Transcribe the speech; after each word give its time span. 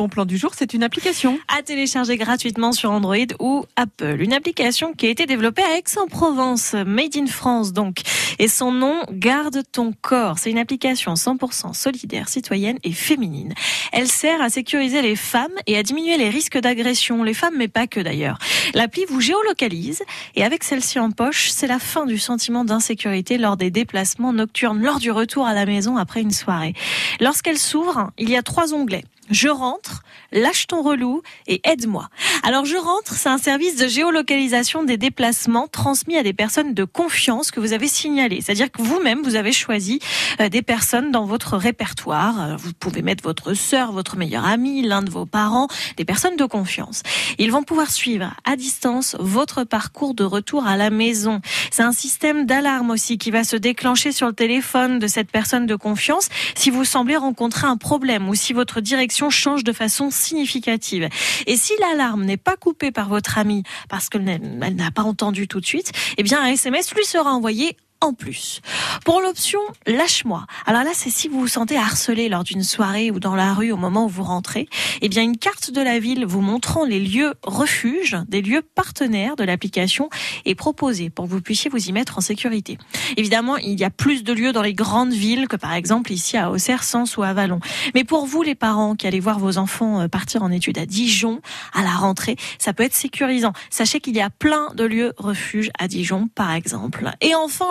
bon 0.00 0.08
plan 0.08 0.24
du 0.24 0.38
jour, 0.38 0.52
c'est 0.56 0.72
une 0.72 0.82
application. 0.82 1.38
À 1.54 1.60
télécharger 1.60 2.16
gratuitement 2.16 2.72
sur 2.72 2.90
Android 2.90 3.16
ou 3.38 3.66
Apple. 3.76 4.16
Une 4.22 4.32
application 4.32 4.94
qui 4.94 5.06
a 5.06 5.10
été 5.10 5.26
développée 5.26 5.60
à 5.60 5.76
Aix-en-Provence, 5.76 6.72
made 6.86 7.18
in 7.18 7.26
France 7.26 7.74
donc. 7.74 7.98
Et 8.38 8.48
son 8.48 8.72
nom, 8.72 9.02
Garde 9.12 9.62
ton 9.70 9.92
corps. 9.92 10.38
C'est 10.38 10.50
une 10.50 10.56
application 10.56 11.12
100% 11.12 11.74
solidaire, 11.74 12.30
citoyenne 12.30 12.78
et 12.82 12.92
féminine. 12.92 13.52
Elle 13.92 14.08
sert 14.08 14.40
à 14.40 14.48
sécuriser 14.48 15.02
les 15.02 15.16
femmes 15.16 15.52
et 15.66 15.76
à 15.76 15.82
diminuer 15.82 16.16
les 16.16 16.30
risques 16.30 16.58
d'agression. 16.58 17.22
Les 17.22 17.34
femmes, 17.34 17.56
mais 17.58 17.68
pas 17.68 17.86
que 17.86 18.00
d'ailleurs. 18.00 18.38
L'appli 18.72 19.04
vous 19.06 19.20
géolocalise 19.20 20.02
et 20.34 20.44
avec 20.44 20.64
celle-ci 20.64 20.98
en 20.98 21.10
poche, 21.10 21.50
c'est 21.50 21.66
la 21.66 21.78
fin 21.78 22.06
du 22.06 22.16
sentiment 22.16 22.64
d'insécurité 22.64 23.36
lors 23.36 23.58
des 23.58 23.70
déplacements 23.70 24.32
nocturnes, 24.32 24.80
lors 24.80 24.98
du 24.98 25.10
retour 25.10 25.46
à 25.46 25.52
la 25.52 25.66
maison 25.66 25.98
après 25.98 26.22
une 26.22 26.30
soirée. 26.30 26.72
Lorsqu'elle 27.20 27.58
s'ouvre, 27.58 28.10
il 28.16 28.30
y 28.30 28.36
a 28.38 28.42
trois 28.42 28.72
onglets. 28.72 29.04
Je 29.30 29.48
rentre, 29.48 30.02
lâche 30.32 30.66
ton 30.66 30.82
relou 30.82 31.22
et 31.46 31.60
aide-moi. 31.64 32.08
Alors 32.42 32.64
je 32.64 32.76
rentre, 32.76 33.14
c'est 33.14 33.28
un 33.28 33.38
service 33.38 33.76
de 33.76 33.86
géolocalisation 33.86 34.82
des 34.82 34.96
déplacements 34.96 35.68
transmis 35.68 36.16
à 36.16 36.22
des 36.22 36.32
personnes 36.32 36.74
de 36.74 36.84
confiance 36.84 37.50
que 37.50 37.60
vous 37.60 37.72
avez 37.72 37.86
signalées. 37.86 38.40
C'est-à-dire 38.40 38.70
que 38.70 38.82
vous-même, 38.82 39.22
vous 39.22 39.36
avez 39.36 39.52
choisi 39.52 40.00
euh, 40.40 40.48
des 40.48 40.62
personnes 40.62 41.12
dans 41.12 41.24
votre 41.24 41.56
répertoire. 41.56 42.40
Euh, 42.40 42.56
vous 42.56 42.72
pouvez 42.72 43.02
mettre 43.02 43.22
votre 43.22 43.54
sœur, 43.54 43.92
votre 43.92 44.16
meilleur 44.16 44.44
ami, 44.46 44.82
l'un 44.82 45.02
de 45.02 45.10
vos 45.10 45.26
parents, 45.26 45.68
des 45.96 46.04
personnes 46.04 46.36
de 46.36 46.44
confiance. 46.44 47.02
Ils 47.38 47.52
vont 47.52 47.62
pouvoir 47.62 47.90
suivre 47.90 48.34
à 48.44 48.56
distance 48.56 49.16
votre 49.20 49.64
parcours 49.64 50.14
de 50.14 50.24
retour 50.24 50.66
à 50.66 50.76
la 50.76 50.90
maison. 50.90 51.40
C'est 51.70 51.82
un 51.82 51.92
système 51.92 52.46
d'alarme 52.46 52.90
aussi 52.90 53.18
qui 53.18 53.30
va 53.30 53.44
se 53.44 53.56
déclencher 53.56 54.12
sur 54.12 54.26
le 54.26 54.32
téléphone 54.32 54.98
de 54.98 55.06
cette 55.06 55.30
personne 55.30 55.66
de 55.66 55.76
confiance 55.76 56.28
si 56.54 56.70
vous 56.70 56.84
semblez 56.84 57.16
rencontrer 57.16 57.66
un 57.66 57.76
problème 57.76 58.28
ou 58.28 58.34
si 58.34 58.52
votre 58.52 58.80
direction 58.80 59.19
change 59.28 59.64
de 59.64 59.72
façon 59.72 60.10
significative. 60.10 61.08
Et 61.46 61.56
si 61.56 61.74
l'alarme 61.80 62.24
n'est 62.24 62.38
pas 62.38 62.56
coupée 62.56 62.92
par 62.92 63.08
votre 63.08 63.36
amie 63.36 63.64
parce 63.88 64.08
qu'elle 64.08 64.24
n'a 64.24 64.90
pas 64.90 65.02
entendu 65.02 65.48
tout 65.48 65.60
de 65.60 65.66
suite, 65.66 65.92
eh 66.16 66.22
bien 66.22 66.40
un 66.40 66.46
SMS 66.46 66.94
lui 66.94 67.04
sera 67.04 67.32
envoyé 67.32 67.76
en 68.00 68.14
plus. 68.14 68.60
Pour 69.04 69.20
l'option 69.20 69.60
lâche-moi. 69.86 70.46
Alors 70.66 70.84
là, 70.84 70.90
c'est 70.94 71.10
si 71.10 71.28
vous 71.28 71.40
vous 71.40 71.48
sentez 71.48 71.76
harcelé 71.76 72.28
lors 72.28 72.44
d'une 72.44 72.62
soirée 72.62 73.10
ou 73.10 73.20
dans 73.20 73.34
la 73.34 73.52
rue 73.52 73.72
au 73.72 73.76
moment 73.76 74.06
où 74.06 74.08
vous 74.08 74.22
rentrez, 74.22 74.68
eh 75.02 75.08
bien 75.08 75.22
une 75.22 75.36
carte 75.36 75.70
de 75.70 75.80
la 75.80 75.98
ville 75.98 76.24
vous 76.24 76.40
montrant 76.40 76.84
les 76.84 77.00
lieux 77.00 77.34
refuges, 77.42 78.16
des 78.28 78.42
lieux 78.42 78.62
partenaires 78.62 79.36
de 79.36 79.44
l'application 79.44 80.08
est 80.44 80.54
proposée 80.54 81.10
pour 81.10 81.26
que 81.26 81.30
vous 81.30 81.40
puissiez 81.40 81.70
vous 81.70 81.88
y 81.88 81.92
mettre 81.92 82.18
en 82.18 82.20
sécurité. 82.20 82.78
Évidemment, 83.16 83.56
il 83.56 83.78
y 83.78 83.84
a 83.84 83.90
plus 83.90 84.24
de 84.24 84.32
lieux 84.32 84.52
dans 84.52 84.62
les 84.62 84.74
grandes 84.74 85.12
villes 85.12 85.48
que 85.48 85.56
par 85.56 85.74
exemple 85.74 86.12
ici 86.12 86.36
à 86.36 86.50
Auxerre, 86.50 86.84
Sens 86.84 87.16
ou 87.16 87.22
à 87.22 87.32
Vallon. 87.32 87.60
Mais 87.94 88.04
pour 88.04 88.26
vous 88.26 88.42
les 88.42 88.54
parents 88.54 88.94
qui 88.94 89.06
allez 89.06 89.20
voir 89.20 89.38
vos 89.38 89.58
enfants 89.58 90.00
euh, 90.00 90.08
partir 90.08 90.42
en 90.42 90.50
études 90.50 90.78
à 90.78 90.86
Dijon 90.86 91.40
à 91.74 91.82
la 91.82 91.90
rentrée, 91.90 92.36
ça 92.58 92.72
peut 92.72 92.82
être 92.82 92.94
sécurisant. 92.94 93.52
Sachez 93.68 94.00
qu'il 94.00 94.16
y 94.16 94.20
a 94.20 94.30
plein 94.30 94.72
de 94.74 94.84
lieux 94.84 95.12
refuges 95.18 95.70
à 95.78 95.88
Dijon 95.88 96.28
par 96.34 96.52
exemple. 96.52 97.10
Et 97.20 97.34
enfin 97.34 97.66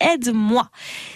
aide-moi. 0.00 0.70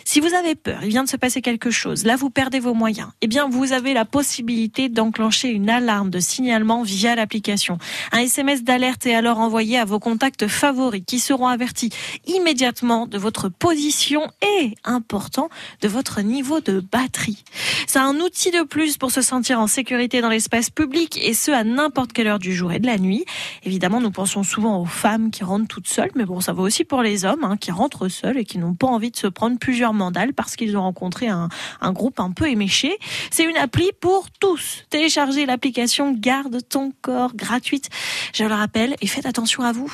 Si 0.04 0.20
vous 0.20 0.34
avez 0.34 0.54
peur, 0.54 0.80
il 0.82 0.88
vient 0.90 1.04
de 1.04 1.08
se 1.08 1.16
passer 1.16 1.40
quelque 1.40 1.70
chose, 1.70 2.04
là 2.04 2.16
vous 2.16 2.30
perdez 2.30 2.60
vos 2.60 2.74
moyens, 2.74 3.08
eh 3.20 3.27
bien 3.27 3.48
vous 3.48 3.72
avez 3.72 3.94
la 3.94 4.04
possibilité 4.04 4.88
d'enclencher 4.88 5.48
une 5.48 5.70
alarme 5.70 6.10
de 6.10 6.20
signalement 6.20 6.82
via 6.82 7.14
l'application. 7.14 7.78
Un 8.12 8.18
SMS 8.18 8.64
d'alerte 8.64 9.06
est 9.06 9.14
alors 9.14 9.38
envoyé 9.38 9.78
à 9.78 9.84
vos 9.84 9.98
contacts 9.98 10.46
favoris 10.48 11.02
qui 11.06 11.18
seront 11.18 11.46
avertis 11.46 11.90
immédiatement 12.27 13.06
de 13.06 13.18
votre 13.18 13.48
position 13.48 14.22
et, 14.42 14.74
important, 14.84 15.48
de 15.80 15.88
votre 15.88 16.20
niveau 16.20 16.60
de 16.60 16.80
batterie. 16.80 17.44
C'est 17.86 17.98
un 17.98 18.16
outil 18.16 18.50
de 18.50 18.62
plus 18.62 18.96
pour 18.96 19.10
se 19.10 19.22
sentir 19.22 19.60
en 19.60 19.66
sécurité 19.66 20.20
dans 20.20 20.28
l'espace 20.28 20.70
public 20.70 21.18
et 21.22 21.34
ce 21.34 21.50
à 21.50 21.64
n'importe 21.64 22.12
quelle 22.12 22.27
heure 22.27 22.38
du 22.38 22.55
jour 22.55 22.72
et 22.72 22.78
de 22.78 22.86
la 22.86 22.98
nuit. 22.98 23.24
Évidemment, 23.62 24.00
nous 24.00 24.10
pensons 24.10 24.42
souvent 24.42 24.80
aux 24.80 24.86
femmes 24.86 25.30
qui 25.30 25.44
rentrent 25.44 25.68
toutes 25.68 25.88
seules, 25.88 26.10
mais 26.14 26.24
bon, 26.24 26.40
ça 26.40 26.52
vaut 26.52 26.64
aussi 26.64 26.84
pour 26.84 27.02
les 27.02 27.24
hommes 27.24 27.44
hein, 27.44 27.56
qui 27.56 27.70
rentrent 27.70 28.08
seuls 28.08 28.23
et 28.33 28.45
qui 28.45 28.58
n'ont 28.58 28.74
pas 28.74 28.86
envie 28.86 29.11
de 29.11 29.17
se 29.17 29.27
prendre 29.27 29.58
plusieurs 29.58 29.92
mandales 29.92 30.35
parce 30.35 30.57
qu'ils 30.57 30.77
ont 30.77 30.83
rencontré 30.83 31.29
un, 31.29 31.48
un 31.80 31.92
groupe 31.92 32.20
un 32.20 32.30
peu 32.30 32.48
éméché. 32.48 32.98
C'est 33.30 33.45
une 33.45 33.57
appli 33.57 33.90
pour 34.01 34.30
tous. 34.40 34.85
Téléchargez 34.90 35.46
l'application 35.46 36.12
Garde 36.12 36.61
ton 36.68 36.92
corps 37.02 37.34
gratuite. 37.34 37.90
Je 38.33 38.45
le 38.45 38.55
rappelle 38.55 38.96
et 39.01 39.07
faites 39.07 39.27
attention 39.27 39.63
à 39.63 39.73
vous. 39.73 39.92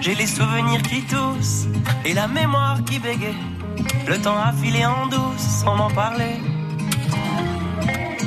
J'ai 0.00 0.16
les 0.16 0.26
souvenirs 0.26 0.82
qui 0.82 1.02
toussent 1.02 1.66
et 2.04 2.12
la 2.12 2.26
mémoire 2.26 2.84
qui 2.84 2.98
bégaye. 2.98 3.36
Le 4.08 4.20
temps 4.20 4.36
a 4.36 4.52
filé 4.52 4.84
en 4.84 5.06
douce 5.06 5.62
sans 5.62 5.76
m'en 5.76 5.90
parler. 5.90 6.51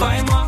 allez 0.00 0.47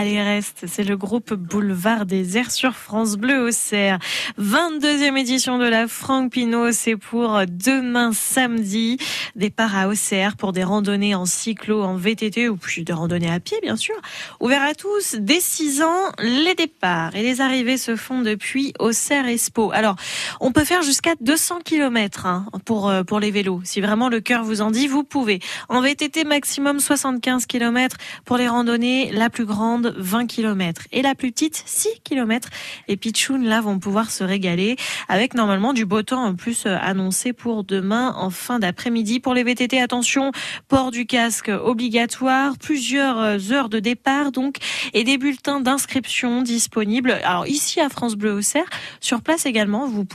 Allez, 0.00 0.22
reste, 0.22 0.66
c'est 0.68 0.84
le 0.84 0.96
groupe 0.96 1.34
Boulevard 1.34 2.06
des 2.06 2.38
Airs 2.38 2.52
sur 2.52 2.76
France 2.76 3.16
Bleu 3.16 3.48
au 3.48 3.50
Cerf. 3.50 3.98
22e 4.40 5.16
édition 5.16 5.58
de 5.58 5.64
la 5.64 5.88
Franck 5.88 6.30
Pinot, 6.30 6.70
c'est 6.70 6.96
pour 6.96 7.40
demain 7.48 8.12
samedi. 8.12 8.98
Départ 9.34 9.76
à 9.76 9.88
Auxerre 9.88 10.36
pour 10.36 10.52
des 10.52 10.62
randonnées 10.62 11.16
en 11.16 11.26
cyclo, 11.26 11.82
en 11.82 11.96
VTT 11.96 12.48
ou 12.48 12.54
puis 12.54 12.84
des 12.84 12.92
randonnées 12.92 13.28
à 13.28 13.40
pied, 13.40 13.58
bien 13.60 13.74
sûr. 13.74 13.96
Ouvert 14.38 14.62
à 14.62 14.74
tous, 14.74 15.16
dès 15.18 15.40
6 15.40 15.82
ans, 15.82 16.12
les 16.20 16.54
départs 16.54 17.16
et 17.16 17.22
les 17.22 17.40
arrivées 17.40 17.76
se 17.76 17.96
font 17.96 18.22
depuis 18.22 18.74
Auxerre 18.78 19.26
Expo. 19.26 19.72
Alors, 19.72 19.96
on 20.38 20.52
peut 20.52 20.64
faire 20.64 20.82
jusqu'à 20.82 21.16
200 21.20 21.58
km 21.64 22.26
hein, 22.26 22.46
pour, 22.64 22.88
euh, 22.88 23.02
pour 23.02 23.18
les 23.18 23.32
vélos. 23.32 23.62
Si 23.64 23.80
vraiment 23.80 24.08
le 24.08 24.20
cœur 24.20 24.44
vous 24.44 24.60
en 24.60 24.70
dit, 24.70 24.86
vous 24.86 25.02
pouvez. 25.02 25.40
En 25.68 25.80
VTT, 25.80 26.22
maximum 26.22 26.78
75 26.78 27.46
km 27.46 27.96
pour 28.24 28.36
les 28.36 28.46
randonnées. 28.46 29.10
La 29.10 29.28
plus 29.28 29.44
grande, 29.44 29.87
20 29.96 30.26
km. 30.26 30.82
Et 30.92 31.02
la 31.02 31.14
plus 31.14 31.32
petite, 31.32 31.62
6 31.66 31.88
km. 32.04 32.48
Les 32.88 32.96
pitchouns, 32.96 33.42
là, 33.42 33.60
vont 33.60 33.78
pouvoir 33.78 34.10
se 34.10 34.24
régaler 34.24 34.76
avec 35.08 35.34
normalement 35.34 35.72
du 35.72 35.84
beau 35.84 36.02
temps 36.02 36.24
en 36.24 36.34
plus 36.34 36.66
euh, 36.66 36.76
annoncé 36.80 37.32
pour 37.32 37.64
demain 37.64 38.14
en 38.16 38.30
fin 38.30 38.58
d'après-midi. 38.58 39.20
Pour 39.20 39.34
les 39.34 39.44
VTT, 39.44 39.80
attention, 39.80 40.32
port 40.68 40.90
du 40.90 41.06
casque 41.06 41.48
obligatoire, 41.48 42.58
plusieurs 42.58 43.18
euh, 43.18 43.38
heures 43.52 43.68
de 43.68 43.78
départ 43.78 44.32
donc 44.32 44.56
et 44.92 45.04
des 45.04 45.18
bulletins 45.18 45.60
d'inscription 45.60 46.42
disponibles. 46.42 47.18
Alors 47.24 47.46
ici 47.46 47.80
à 47.80 47.88
France 47.88 48.16
Bleu 48.16 48.32
Auxerre, 48.32 48.66
sur 49.00 49.22
place 49.22 49.46
également, 49.46 49.86
vous 49.86 50.04
pourrez 50.04 50.08